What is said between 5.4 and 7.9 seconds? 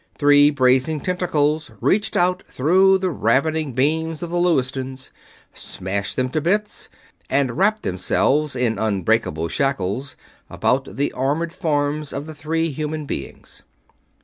smashed them to bits, and wrapped